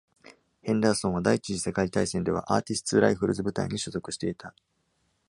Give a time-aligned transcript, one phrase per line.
[0.63, 4.55] ヘンダーソンは第一次世界大戦ではアーティスツ・ライフルズ部隊に所属していた。